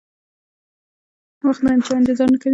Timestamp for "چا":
1.85-1.93